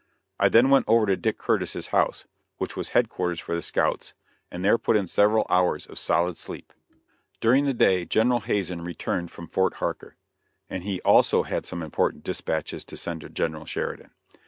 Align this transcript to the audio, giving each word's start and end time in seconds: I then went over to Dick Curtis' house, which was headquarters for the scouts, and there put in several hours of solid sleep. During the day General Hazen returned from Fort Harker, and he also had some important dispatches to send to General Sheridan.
I 0.39 0.49
then 0.49 0.71
went 0.71 0.85
over 0.87 1.05
to 1.05 1.15
Dick 1.15 1.37
Curtis' 1.37 1.89
house, 1.89 2.25
which 2.57 2.75
was 2.75 2.89
headquarters 2.89 3.39
for 3.39 3.53
the 3.53 3.61
scouts, 3.61 4.15
and 4.49 4.65
there 4.65 4.79
put 4.79 4.95
in 4.97 5.05
several 5.05 5.45
hours 5.47 5.85
of 5.85 5.99
solid 5.99 6.37
sleep. 6.37 6.73
During 7.39 7.65
the 7.65 7.73
day 7.75 8.05
General 8.05 8.39
Hazen 8.39 8.81
returned 8.81 9.29
from 9.29 9.45
Fort 9.47 9.75
Harker, 9.75 10.15
and 10.67 10.83
he 10.83 11.01
also 11.01 11.43
had 11.43 11.67
some 11.67 11.83
important 11.83 12.23
dispatches 12.23 12.83
to 12.85 12.97
send 12.97 13.21
to 13.21 13.29
General 13.29 13.67
Sheridan. 13.67 14.09